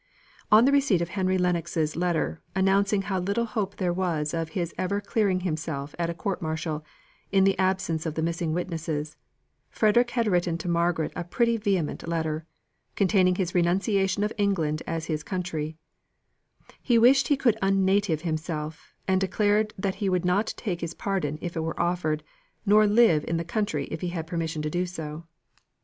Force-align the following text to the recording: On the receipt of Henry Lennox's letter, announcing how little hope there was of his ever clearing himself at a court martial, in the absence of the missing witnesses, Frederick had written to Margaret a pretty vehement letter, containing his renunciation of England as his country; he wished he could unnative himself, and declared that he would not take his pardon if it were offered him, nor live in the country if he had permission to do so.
On 0.51 0.65
the 0.65 0.71
receipt 0.71 0.99
of 0.99 1.09
Henry 1.09 1.37
Lennox's 1.37 1.95
letter, 1.95 2.41
announcing 2.55 3.03
how 3.03 3.19
little 3.19 3.45
hope 3.45 3.75
there 3.75 3.93
was 3.93 4.33
of 4.33 4.49
his 4.57 4.73
ever 4.75 4.99
clearing 4.99 5.41
himself 5.41 5.93
at 5.99 6.09
a 6.09 6.13
court 6.15 6.41
martial, 6.41 6.83
in 7.31 7.43
the 7.43 7.55
absence 7.59 8.07
of 8.07 8.15
the 8.15 8.23
missing 8.23 8.51
witnesses, 8.51 9.15
Frederick 9.69 10.09
had 10.09 10.25
written 10.25 10.57
to 10.57 10.67
Margaret 10.67 11.13
a 11.15 11.23
pretty 11.23 11.55
vehement 11.55 12.07
letter, 12.07 12.47
containing 12.95 13.35
his 13.35 13.53
renunciation 13.53 14.23
of 14.23 14.33
England 14.39 14.81
as 14.87 15.05
his 15.05 15.21
country; 15.21 15.77
he 16.81 16.97
wished 16.97 17.27
he 17.27 17.37
could 17.37 17.55
unnative 17.61 18.21
himself, 18.21 18.95
and 19.07 19.21
declared 19.21 19.71
that 19.77 19.93
he 20.01 20.09
would 20.09 20.25
not 20.25 20.47
take 20.57 20.81
his 20.81 20.95
pardon 20.95 21.37
if 21.41 21.55
it 21.55 21.59
were 21.61 21.79
offered 21.79 22.21
him, 22.21 22.27
nor 22.65 22.87
live 22.87 23.23
in 23.27 23.37
the 23.37 23.45
country 23.45 23.85
if 23.91 24.01
he 24.01 24.09
had 24.09 24.25
permission 24.25 24.63
to 24.63 24.69
do 24.71 24.87
so. 24.87 25.25